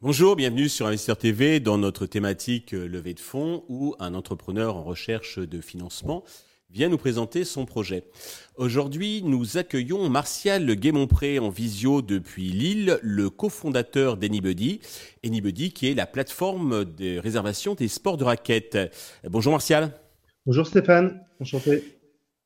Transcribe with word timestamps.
Bonjour, 0.00 0.34
bienvenue 0.34 0.68
sur 0.68 0.86
Investir 0.86 1.16
TV 1.16 1.60
dans 1.60 1.78
notre 1.78 2.06
thématique 2.06 2.74
euh, 2.74 2.88
levée 2.88 3.14
de 3.14 3.20
fonds 3.20 3.64
où 3.68 3.94
un 4.00 4.14
entrepreneur 4.14 4.76
en 4.76 4.82
recherche 4.82 5.38
de 5.38 5.60
financement 5.60 6.24
vient 6.70 6.88
nous 6.88 6.98
présenter 6.98 7.44
son 7.44 7.66
projet. 7.66 8.02
Aujourd'hui, 8.56 9.22
nous 9.22 9.58
accueillons 9.58 10.08
Martial 10.08 10.74
Guémonpré 10.74 11.38
en 11.38 11.50
visio 11.50 12.02
depuis 12.02 12.50
Lille, 12.50 12.98
le 13.00 13.30
cofondateur 13.30 14.16
d'Anybody. 14.16 14.80
Anybody 15.24 15.72
qui 15.72 15.88
est 15.88 15.94
la 15.94 16.06
plateforme 16.06 16.84
de 16.84 17.18
réservation 17.18 17.74
des 17.74 17.88
sports 17.88 18.16
de 18.16 18.24
raquettes. 18.24 18.78
Bonjour 19.24 19.52
Martial. 19.52 20.01
Bonjour 20.44 20.66
Stéphane, 20.66 21.24
enchanté. 21.38 21.84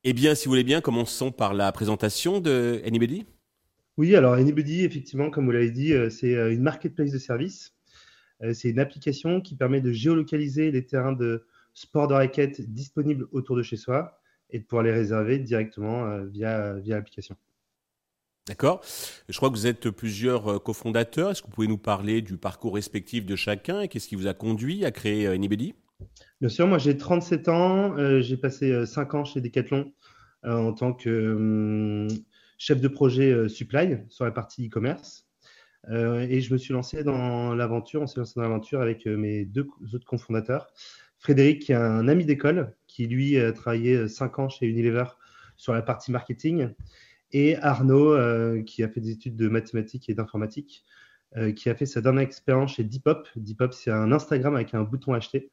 Eh 0.05 0.13
bien, 0.13 0.35
si 0.35 0.45
vous 0.45 0.51
voulez 0.51 0.65
bien, 0.65 0.83
commençons 0.83 1.33
par 1.33 1.55
la 1.55 1.73
présentation 1.73 2.41
de 2.43 2.83
Anybody. 2.85 3.25
Oui, 3.97 4.15
alors 4.15 4.35
Anybody, 4.35 4.85
effectivement, 4.85 5.31
comme 5.31 5.47
vous 5.47 5.51
l'avez 5.51 5.71
dit, 5.71 5.95
euh, 5.95 6.11
c'est 6.11 6.35
euh, 6.35 6.53
une 6.53 6.61
marketplace 6.61 7.11
de 7.11 7.17
services. 7.17 7.73
Euh, 8.43 8.53
c'est 8.53 8.69
une 8.69 8.81
application 8.81 9.41
qui 9.41 9.57
permet 9.57 9.81
de 9.81 9.93
géolocaliser 9.93 10.71
les 10.71 10.85
terrains 10.85 11.15
de 11.15 11.47
sport 11.73 12.07
de 12.07 12.13
raquettes 12.13 12.61
disponibles 12.71 13.29
autour 13.33 13.57
de 13.57 13.63
chez 13.63 13.79
soi 13.79 14.21
et 14.51 14.59
de 14.59 14.65
pouvoir 14.65 14.85
les 14.85 14.93
réserver 14.93 15.39
directement 15.39 16.19
via, 16.25 16.75
via 16.75 16.97
l'application. 16.97 17.35
D'accord. 18.47 18.83
Je 19.31 19.37
crois 19.39 19.49
que 19.49 19.55
vous 19.55 19.67
êtes 19.67 19.89
plusieurs 19.89 20.63
cofondateurs. 20.63 21.31
Est-ce 21.31 21.41
que 21.41 21.47
vous 21.47 21.53
pouvez 21.55 21.67
nous 21.67 21.79
parler 21.79 22.21
du 22.21 22.37
parcours 22.37 22.75
respectif 22.75 23.25
de 23.25 23.37
chacun 23.37 23.81
et 23.81 23.89
qu'est-ce 23.89 24.07
qui 24.07 24.17
vous 24.17 24.27
a 24.27 24.35
conduit 24.35 24.85
à 24.85 24.91
créer 24.91 25.27
Anybody? 25.27 25.75
Bien 26.41 26.49
sûr, 26.49 26.67
moi 26.67 26.79
j'ai 26.79 26.97
37 26.97 27.49
ans. 27.49 28.21
j'ai 28.21 28.37
passé 28.37 28.87
5 28.87 29.15
ans 29.15 29.25
chez 29.25 29.41
Decathlon 29.41 29.93
en 30.45 30.73
tant 30.73 30.93
que 30.93 31.35
hum, 31.35 32.09
chef 32.59 32.81
de 32.81 32.89
projet 32.89 33.33
euh, 33.33 33.49
supply 33.49 33.99
sur 34.09 34.25
la 34.25 34.31
partie 34.31 34.67
e-commerce. 34.67 35.27
Euh, 35.89 36.27
et 36.29 36.41
je 36.41 36.53
me 36.53 36.59
suis 36.59 36.73
lancé 36.73 37.05
dans 37.05 37.55
l'aventure, 37.55 38.03
on 38.03 38.07
s'est 38.07 38.19
lancé 38.19 38.33
dans 38.37 38.43
l'aventure 38.43 38.81
avec 38.81 39.07
euh, 39.07 39.17
mes 39.17 39.45
deux 39.45 39.69
autres 39.95 40.07
cofondateurs. 40.07 40.69
Frédéric, 41.19 41.63
qui 41.63 41.73
est 41.73 41.77
un 41.77 42.09
ami 42.09 42.25
d'école, 42.25 42.75
qui 42.87 43.07
lui 43.07 43.39
a 43.39 43.53
travaillé 43.53 44.09
5 44.09 44.39
ans 44.39 44.49
chez 44.49 44.67
Unilever 44.67 45.05
sur 45.57 45.73
la 45.73 45.83
partie 45.83 46.11
marketing, 46.11 46.69
et 47.33 47.57
Arnaud, 47.57 48.63
qui 48.65 48.83
a 48.83 48.89
fait 48.89 49.01
des 49.01 49.11
études 49.11 49.35
de 49.35 49.49
mathématiques 49.49 50.09
et 50.11 50.15
d'informatique, 50.15 50.85
qui 51.57 51.71
a 51.71 51.75
fait 51.75 51.87
sa 51.87 52.03
dernière 52.03 52.23
expérience 52.23 52.75
chez 52.75 52.85
Depop. 52.85 53.27
Depop, 53.35 53.73
c'est 53.73 53.91
un 53.91 54.13
Instagram 54.13 54.55
avec 54.55 54.75
un 54.75 54.83
bouton 54.83 55.15
acheter, 55.15 55.51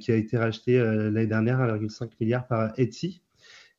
qui 0.00 0.12
a 0.12 0.16
été 0.16 0.36
racheté 0.36 0.78
l'année 0.78 1.26
dernière 1.26 1.60
à 1.60 1.76
1,5 1.76 2.10
milliard 2.20 2.46
par 2.46 2.72
Etsy. 2.78 3.22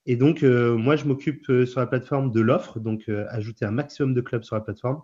Et 0.10 0.16
donc, 0.16 0.42
euh, 0.42 0.78
moi, 0.78 0.96
je 0.96 1.04
m'occupe 1.04 1.50
euh, 1.50 1.66
sur 1.66 1.82
la 1.82 1.86
plateforme 1.86 2.32
de 2.32 2.40
l'offre, 2.40 2.80
donc 2.80 3.10
euh, 3.10 3.26
ajouter 3.30 3.66
un 3.66 3.72
maximum 3.72 4.14
de 4.14 4.22
clubs 4.22 4.44
sur 4.44 4.56
la 4.56 4.62
plateforme. 4.62 5.02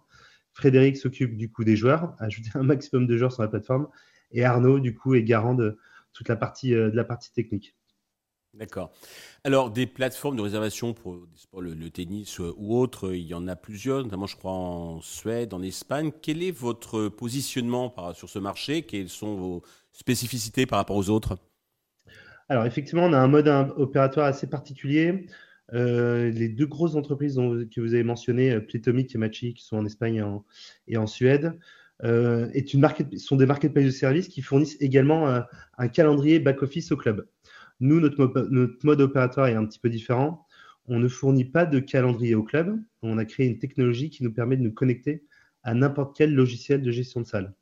Frédéric 0.54 0.96
s'occupe 0.96 1.36
du 1.36 1.52
coup 1.52 1.66
des 1.66 1.76
joueurs, 1.76 2.16
ajouter 2.20 2.52
un 2.56 2.64
maximum 2.64 3.06
de 3.06 3.18
joueurs 3.18 3.34
sur 3.34 3.44
la 3.44 3.50
plateforme. 3.50 3.90
Et 4.32 4.46
Arnaud, 4.46 4.80
du 4.80 4.96
coup, 4.96 5.14
est 5.14 5.24
garant 5.24 5.56
de 5.56 5.78
toute 6.14 6.30
la 6.30 6.38
partie, 6.38 6.72
de 6.72 6.92
la 6.94 7.04
partie 7.04 7.34
technique. 7.34 7.76
D'accord. 8.54 8.92
Alors, 9.44 9.72
des 9.72 9.88
plateformes 9.88 10.36
de 10.36 10.42
réservation 10.42 10.94
pour 10.94 11.18
le, 11.60 11.74
le, 11.74 11.90
tennis 11.90 12.40
ou 12.40 12.78
autres, 12.78 13.14
il 13.14 13.24
y 13.24 13.34
en 13.34 13.48
a 13.48 13.56
plusieurs, 13.56 14.04
notamment, 14.04 14.28
je 14.28 14.38
crois, 14.38 14.52
en 14.52 15.02
Suède, 15.02 15.54
en 15.54 15.62
Espagne. 15.64 16.12
Quel 16.22 16.44
est 16.44 16.52
votre 16.52 17.08
positionnement 17.08 17.96
sur 18.14 18.30
ce 18.30 18.38
marché? 18.38 18.84
Quelles 18.84 19.10
sont 19.10 19.36
vos 19.36 19.64
spécificités 19.92 20.66
par 20.66 20.78
rapport 20.78 20.98
aux 20.98 21.10
autres? 21.10 21.38
Alors 22.50 22.66
effectivement, 22.66 23.06
on 23.06 23.14
a 23.14 23.18
un 23.18 23.28
mode 23.28 23.48
opératoire 23.78 24.28
assez 24.28 24.48
particulier. 24.48 25.28
Euh, 25.74 26.30
les 26.30 26.50
deux 26.50 26.66
grosses 26.66 26.96
entreprises 26.96 27.36
que 27.36 27.82
vous 27.82 27.94
avez 27.94 28.04
mentionnées, 28.04 28.52
euh, 28.52 28.60
Pletomic 28.60 29.16
et 29.16 29.18
Machi, 29.18 29.54
qui 29.54 29.64
sont 29.64 29.78
en 29.78 29.86
Espagne 29.86 30.24
et 30.88 30.98
en, 30.98 31.08
Suède, 31.08 31.58
euh, 32.04 32.50
est 32.54 32.74
une 32.74 32.82
market, 32.82 33.18
sont 33.18 33.38
des 33.38 33.46
marketplaces 33.46 33.86
de 33.86 33.92
services 33.92 34.28
qui 34.28 34.42
fournissent 34.42 34.78
également 34.82 35.28
un, 35.78 35.88
calendrier 35.88 36.40
back-office 36.40 36.92
au 36.92 36.98
club. 36.98 37.26
Nous, 37.80 38.00
notre, 38.00 38.78
mode 38.84 39.02
opératoire 39.02 39.48
est 39.48 39.56
un 39.56 39.66
petit 39.66 39.80
peu 39.80 39.90
différent. 39.90 40.46
On 40.86 41.00
ne 41.00 41.08
fournit 41.08 41.46
pas 41.46 41.66
de 41.66 41.80
calendrier 41.80 42.36
au 42.36 42.44
club. 42.44 42.80
On 43.02 43.18
a 43.18 43.26
créé 43.26 43.48
une 43.48 43.60
technologie 43.60 44.10
qui 44.10 44.24
nous 44.24 44.34
permet 44.34 44.58
de 44.58 44.64
nous 44.64 44.74
connecter 44.74 45.24
à 45.64 45.74
n'importe 45.74 46.16
quel 46.16 46.34
logiciel 46.34 46.82
de 46.82 46.92
gestion 46.92 47.22
de 47.22 47.26
salle. 47.26 47.54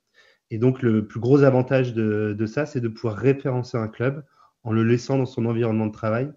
Et 0.49 0.57
donc, 0.57 0.81
le 0.81 1.07
plus 1.07 1.19
gros 1.19 1.44
avantage 1.44 1.94
de, 1.94 2.45
ça, 2.45 2.66
c'est 2.66 2.81
de 2.81 2.88
pouvoir 2.88 3.16
référencer 3.16 3.77
un 3.77 3.88
club 3.88 4.23
en 4.63 4.73
le 4.73 4.83
laissant 4.83 5.17
dans 5.17 5.25
son 5.25 5.45
environnement 5.45 5.88
de 5.88 5.91
travail 5.91 6.31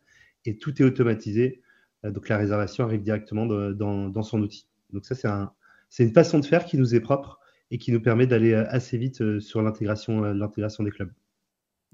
et 0.45 0.56
tout 0.56 0.81
est 0.81 0.85
automatisé. 0.85 1.62
Euh, 2.05 2.11
donc 2.11 2.29
la 2.29 2.37
réservation 2.37 2.85
arrive 2.85 3.03
directement 3.03 3.47
dans, 3.47 4.23
son 4.23 4.41
outil. 4.43 4.69
Donc 4.93 5.05
ça, 5.05 5.15
c'est 5.15 5.29
un, 5.29 5.53
une 5.99 6.12
façon 6.12 6.39
de 6.39 6.45
faire 6.45 6.65
qui 6.65 6.79
nous 6.79 6.95
est 6.95 7.01
propre 7.01 7.41
et 7.71 7.79
qui 7.79 7.93
nous 7.93 8.01
permet 8.01 8.27
d'aller 8.27 8.53
euh, 8.53 8.65
assez 8.69 8.99
vite 8.99 9.21
euh, 9.21 9.41
sur 9.41 9.62
l'intégration 9.62 10.23
des 10.23 10.91
clubs. 10.91 11.12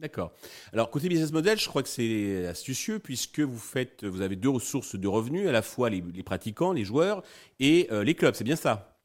D'accord. 0.00 0.32
Alors 0.72 0.90
côté 0.90 1.08
business 1.08 1.32
model, 1.32 1.58
je 1.58 1.68
crois 1.68 1.82
que 1.82 1.88
c'est 1.88 2.46
astucieux 2.46 2.98
puisque 2.98 3.40
vous 3.40 3.58
faites, 3.58 4.04
vous 4.04 4.22
avez 4.22 4.36
deux 4.36 4.58
sources 4.58 4.96
de 4.96 5.06
revenus, 5.06 5.46
à 5.46 5.52
la 5.52 5.62
fois 5.62 5.90
les, 5.90 6.02
pratiquants, 6.22 6.72
les 6.72 6.84
joueurs 6.84 7.22
et 7.58 7.88
les 7.90 8.14
clubs. 8.14 8.34
C'est 8.34 8.44
bien 8.44 8.56
ça? 8.56 8.98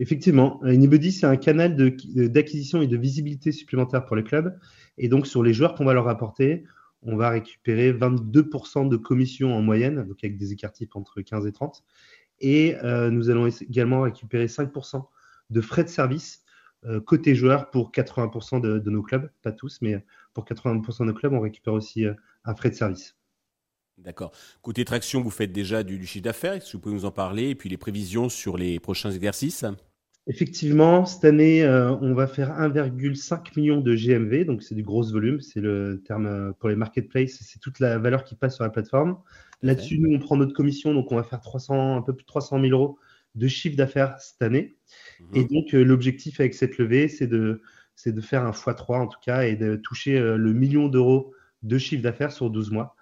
Effectivement, 0.00 0.58
Anybody, 0.62 1.12
c'est 1.12 1.26
un 1.26 1.36
canal 1.36 1.76
d'acquisition 1.76 2.80
et 2.80 2.86
de 2.86 2.96
visibilité 2.96 3.52
supplémentaire 3.52 4.06
pour 4.06 4.16
les 4.16 4.24
clubs. 4.24 4.58
Et 4.96 5.08
donc, 5.08 5.26
sur 5.26 5.42
les 5.42 5.52
joueurs 5.52 5.74
qu'on 5.74 5.84
va 5.84 5.92
leur 5.92 6.08
apporter, 6.08 6.64
on 7.02 7.16
va 7.16 7.28
récupérer 7.28 7.92
22% 7.92 8.88
de 8.88 8.96
commission 8.96 9.54
en 9.54 9.60
moyenne, 9.60 10.04
donc 10.06 10.24
avec 10.24 10.38
des 10.38 10.52
écarts 10.52 10.72
types 10.72 10.96
entre 10.96 11.20
15 11.20 11.46
et 11.46 11.52
30. 11.52 11.84
Et 12.40 12.76
euh, 12.82 13.10
nous 13.10 13.28
allons 13.28 13.46
également 13.48 14.00
récupérer 14.02 14.46
5% 14.46 15.04
de 15.50 15.60
frais 15.60 15.84
de 15.84 15.88
service 15.88 16.40
euh, 16.40 16.49
côté 17.06 17.34
joueurs 17.34 17.70
pour 17.70 17.90
80% 17.90 18.60
de, 18.60 18.90
nos 18.90 19.02
clubs, 19.02 19.30
pas 19.42 19.52
tous, 19.52 19.78
mais 19.82 20.02
pour 20.34 20.44
80% 20.44 21.00
de 21.00 21.04
nos 21.06 21.14
clubs, 21.14 21.32
on 21.32 21.40
récupère 21.40 21.74
aussi 21.74 22.06
euh, 22.06 22.14
un 22.44 22.54
frais 22.54 22.70
de 22.70 22.74
service. 22.74 23.16
D'accord. 23.98 24.32
Côté 24.62 24.84
traction, 24.84 25.20
vous 25.20 25.30
faites 25.30 25.52
déjà 25.52 25.82
du, 25.82 25.98
du 25.98 26.06
chiffre 26.06 26.24
d'affaires, 26.24 26.54
est-ce 26.54 26.72
que 26.72 26.76
vous 26.76 26.82
pouvez 26.82 26.94
nous 26.94 27.04
en 27.04 27.10
parler, 27.10 27.50
et 27.50 27.54
puis 27.54 27.68
les 27.68 27.76
prévisions 27.76 28.28
sur 28.28 28.56
les 28.56 28.80
prochains 28.80 29.10
exercices? 29.10 29.64
Effectivement, 30.26 31.06
cette 31.06 31.24
année, 31.24 31.64
euh, 31.64 31.94
on 31.96 32.14
va 32.14 32.26
faire 32.26 32.50
1,5 32.50 33.56
million 33.56 33.80
de 33.80 33.94
GMV, 33.94 34.44
donc 34.44 34.62
c'est 34.62 34.74
du 34.74 34.82
gros 34.82 35.02
volume, 35.02 35.40
c'est 35.40 35.60
le 35.60 36.02
terme 36.06 36.26
euh, 36.26 36.52
pour 36.58 36.68
les 36.68 36.76
marketplaces, 36.76 37.38
c'est 37.40 37.58
toute 37.58 37.80
la 37.80 37.98
valeur 37.98 38.24
qui 38.24 38.36
passe 38.36 38.54
sur 38.54 38.64
la 38.64 38.70
plateforme. 38.70 39.18
Là-dessus, 39.62 39.98
nous, 39.98 40.14
on 40.14 40.18
prend 40.18 40.36
notre 40.36 40.54
commission, 40.54 40.94
donc 40.94 41.12
on 41.12 41.16
va 41.16 41.22
faire 41.22 41.40
300, 41.40 41.96
un 41.96 42.02
peu 42.02 42.14
plus 42.14 42.22
de 42.22 42.28
300 42.28 42.60
000 42.60 42.72
euros 42.72 42.98
de 43.34 43.48
chiffre 43.48 43.76
d'affaires 43.76 44.18
cette 44.18 44.42
année. 44.42 44.76
Mhm. 45.20 45.28
Et 45.34 45.44
donc, 45.44 45.74
euh, 45.74 45.82
l'objectif 45.82 46.40
avec 46.40 46.54
cette 46.54 46.78
levée, 46.78 47.08
c'est 47.08 47.26
de, 47.26 47.62
de 48.04 48.20
faire 48.20 48.44
un 48.44 48.50
x3 48.50 49.00
en 49.00 49.06
tout 49.06 49.20
cas 49.24 49.42
et 49.42 49.56
de 49.56 49.76
toucher 49.76 50.18
le 50.18 50.52
million 50.52 50.88
d'euros 50.88 51.32
de 51.62 51.78
chiffre 51.78 52.02
d'affaires 52.02 52.32
sur 52.32 52.50
12 52.50 52.70
mois 52.70 52.96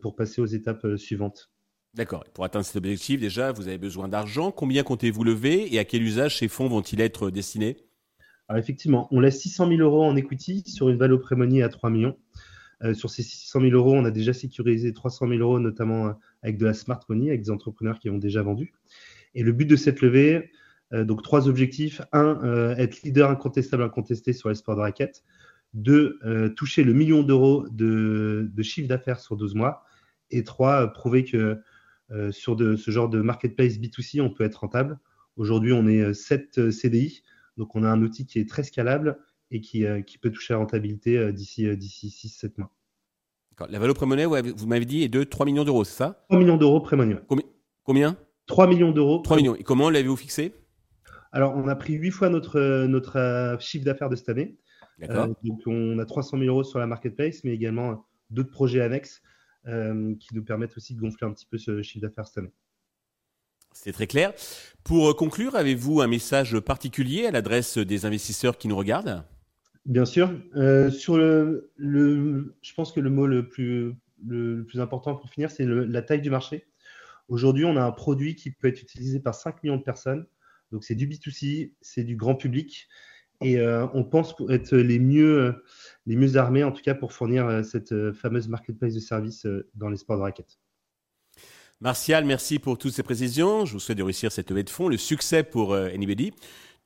pour 0.00 0.16
passer 0.16 0.40
aux 0.40 0.46
étapes 0.46 0.86
suivantes. 0.96 1.50
D'accord. 1.94 2.24
Pour 2.34 2.44
atteindre 2.44 2.66
cet 2.66 2.76
objectif, 2.76 3.20
déjà, 3.20 3.52
vous 3.52 3.68
avez 3.68 3.78
besoin 3.78 4.06
d'argent. 4.06 4.52
Combien 4.52 4.82
comptez-vous 4.82 5.24
lever 5.24 5.74
et 5.74 5.78
à 5.78 5.84
quel 5.84 6.02
usage 6.02 6.38
ces 6.38 6.46
fonds 6.46 6.68
vont-ils 6.68 7.00
être 7.00 7.30
destinés? 7.30 7.78
Alors 8.48 8.60
effectivement, 8.62 9.08
on 9.10 9.20
laisse 9.20 9.40
600 9.40 9.68
000 9.68 9.80
euros 9.80 10.04
en 10.04 10.14
equity 10.14 10.62
sur 10.66 10.88
une 10.88 10.98
valeur 10.98 11.20
prémonie 11.20 11.62
à 11.62 11.68
3 11.68 11.90
millions. 11.90 12.16
Euh, 12.82 12.92
sur 12.92 13.08
ces 13.08 13.22
600 13.22 13.60
000 13.62 13.72
euros, 13.72 13.94
on 13.94 14.04
a 14.04 14.10
déjà 14.10 14.34
sécurisé 14.34 14.92
300 14.92 15.28
000 15.28 15.40
euros, 15.40 15.58
notamment 15.58 16.08
euh, 16.08 16.12
avec 16.42 16.58
de 16.58 16.66
la 16.66 16.74
smart 16.74 17.00
money, 17.08 17.30
avec 17.30 17.42
des 17.42 17.50
entrepreneurs 17.50 17.98
qui 17.98 18.10
ont 18.10 18.18
déjà 18.18 18.42
vendu. 18.42 18.74
Et 19.36 19.44
le 19.44 19.52
but 19.52 19.66
de 19.66 19.76
cette 19.76 20.00
levée, 20.00 20.50
euh, 20.92 21.04
donc 21.04 21.22
trois 21.22 21.48
objectifs. 21.48 22.02
Un, 22.12 22.74
être 22.76 23.02
leader 23.02 23.30
incontestable, 23.30 23.84
incontesté 23.84 24.32
sur 24.32 24.48
les 24.48 24.56
sports 24.56 24.74
de 24.74 24.80
raquettes. 24.80 25.22
Deux, 25.74 26.18
toucher 26.56 26.84
le 26.84 26.94
million 26.94 27.22
d'euros 27.22 27.68
de, 27.70 28.50
de, 28.50 28.62
chiffre 28.62 28.88
d'affaires 28.88 29.20
sur 29.20 29.36
12 29.36 29.54
mois. 29.54 29.84
Et 30.30 30.42
trois, 30.42 30.90
prouver 30.90 31.24
que 31.24 31.60
euh, 32.12 32.30
sur 32.30 32.54
de, 32.54 32.76
ce 32.76 32.90
genre 32.90 33.08
de 33.08 33.20
marketplace 33.20 33.78
B2C, 33.78 34.20
on 34.20 34.30
peut 34.30 34.44
être 34.44 34.56
rentable. 34.56 34.98
Aujourd'hui, 35.36 35.72
on 35.72 35.86
est 35.88 36.14
7 36.14 36.58
euh, 36.58 36.66
euh, 36.66 36.70
CDI, 36.70 37.22
donc 37.56 37.74
on 37.74 37.82
a 37.82 37.88
un 37.88 38.00
outil 38.00 38.26
qui 38.26 38.38
est 38.38 38.48
très 38.48 38.62
scalable 38.62 39.18
et 39.50 39.60
qui, 39.60 39.84
qui 40.06 40.18
peut 40.18 40.30
toucher 40.30 40.54
la 40.54 40.58
rentabilité 40.58 41.32
d'ici 41.32 41.68
6-7 41.68 42.54
mois. 42.58 42.72
La 43.68 43.78
valeur 43.78 43.94
pré-monnaie, 43.94 44.26
vous 44.26 44.66
m'avez 44.66 44.84
dit, 44.84 45.04
est 45.04 45.08
de 45.08 45.22
3 45.22 45.46
millions 45.46 45.64
d'euros, 45.64 45.84
c'est 45.84 45.96
ça? 45.96 46.24
3 46.30 46.40
millions 46.40 46.56
d'euros 46.56 46.80
pré-monnaie. 46.80 47.16
Combien? 47.84 48.16
3 48.46 48.66
millions 48.66 48.92
d'euros. 48.92 49.20
3 49.22 49.36
millions. 49.36 49.56
Et 49.56 49.62
comment 49.62 49.90
l'avez-vous 49.90 50.16
fixé? 50.16 50.52
Alors, 51.32 51.54
on 51.56 51.68
a 51.68 51.76
pris 51.76 51.94
8 51.94 52.10
fois 52.10 52.28
notre, 52.28 52.86
notre 52.86 53.56
chiffre 53.60 53.84
d'affaires 53.84 54.08
de 54.08 54.16
cette 54.16 54.28
année. 54.28 54.56
D'accord. 54.98 55.28
donc, 55.44 55.60
on 55.66 55.98
a 55.98 56.06
300 56.06 56.38
000 56.38 56.48
euros 56.48 56.64
sur 56.64 56.78
la 56.78 56.86
marketplace, 56.86 57.44
mais 57.44 57.52
également 57.52 58.06
d'autres 58.30 58.50
projets 58.50 58.80
annexes 58.80 59.20
euh, 59.66 60.14
qui 60.20 60.34
nous 60.34 60.44
permettent 60.44 60.76
aussi 60.76 60.94
de 60.94 61.00
gonfler 61.00 61.26
un 61.26 61.32
petit 61.32 61.46
peu 61.46 61.58
ce 61.58 61.82
chiffre 61.82 62.06
d'affaires 62.06 62.26
cette 62.26 62.38
année. 62.38 62.52
C'est 63.72 63.92
très 63.92 64.06
clair. 64.06 64.32
Pour 64.84 65.14
conclure, 65.16 65.54
avez-vous 65.54 66.00
un 66.00 66.06
message 66.06 66.58
particulier 66.60 67.26
à 67.26 67.30
l'adresse 67.30 67.76
des 67.76 68.06
investisseurs 68.06 68.56
qui 68.56 68.68
nous 68.68 68.76
regardent? 68.76 69.24
Bien 69.84 70.06
sûr. 70.06 70.32
Euh, 70.56 70.90
sur 70.90 71.18
le, 71.18 71.70
je 72.62 72.74
pense 72.74 72.92
que 72.92 73.00
le 73.00 73.10
mot 73.10 73.26
le 73.26 73.48
plus, 73.48 73.94
le, 74.24 74.64
plus 74.64 74.80
important 74.80 75.14
pour 75.14 75.28
finir, 75.28 75.50
c'est 75.50 75.66
la 75.66 76.02
taille 76.02 76.22
du 76.22 76.30
marché. 76.30 76.66
Aujourd'hui, 77.28 77.64
on 77.64 77.76
a 77.76 77.82
un 77.82 77.92
produit 77.92 78.34
qui 78.34 78.50
peut 78.50 78.68
être 78.68 78.82
utilisé 78.82 79.20
par 79.20 79.34
5 79.34 79.62
millions 79.62 79.76
de 79.76 79.82
personnes. 79.82 80.26
Donc, 80.72 80.84
c'est 80.84 80.94
du 80.94 81.06
B2C, 81.08 81.72
c'est 81.80 82.04
du 82.04 82.16
grand 82.16 82.34
public. 82.34 82.88
Et 83.42 83.58
euh, 83.58 83.86
on 83.92 84.04
pense 84.04 84.34
être 84.48 84.76
les 84.76 84.98
mieux, 84.98 85.62
les 86.06 86.16
mieux 86.16 86.36
armés, 86.36 86.64
en 86.64 86.72
tout 86.72 86.82
cas, 86.82 86.94
pour 86.94 87.12
fournir 87.12 87.46
euh, 87.46 87.62
cette 87.62 88.12
fameuse 88.12 88.48
marketplace 88.48 88.94
de 88.94 89.00
services 89.00 89.46
dans 89.74 89.88
les 89.88 89.96
sports 89.96 90.16
de 90.16 90.22
raquettes. 90.22 90.58
Martial, 91.80 92.24
merci 92.24 92.58
pour 92.58 92.78
toutes 92.78 92.94
ces 92.94 93.02
précisions. 93.02 93.66
Je 93.66 93.74
vous 93.74 93.80
souhaite 93.80 93.98
de 93.98 94.02
réussir 94.02 94.32
cette 94.32 94.48
levée 94.48 94.62
de 94.62 94.70
fonds, 94.70 94.88
le 94.88 94.96
succès 94.96 95.42
pour 95.42 95.74
Anybody. 95.74 96.32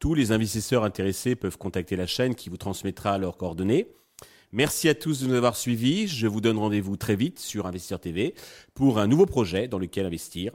Tous 0.01 0.15
les 0.15 0.33
investisseurs 0.33 0.83
intéressés 0.83 1.37
peuvent 1.37 1.59
contacter 1.59 1.95
la 1.95 2.07
chaîne 2.07 2.35
qui 2.35 2.49
vous 2.49 2.57
transmettra 2.57 3.19
leurs 3.19 3.37
coordonnées. 3.37 3.87
Merci 4.53 4.89
à 4.89 4.95
tous 4.97 5.21
de 5.21 5.29
nous 5.29 5.35
avoir 5.35 5.57
suivis. 5.57 6.09
Je 6.09 6.27
vous 6.27 6.41
donne 6.41 6.59
rendez-vous 6.59 6.97
très 6.97 7.15
vite 7.15 7.39
sur 7.39 7.67
Investisseur 7.67 8.01
TV 8.01 8.35
pour 8.75 8.99
un 8.99 9.07
nouveau 9.07 9.25
projet 9.25 9.69
dans 9.69 9.79
lequel 9.79 10.07
investir. 10.07 10.55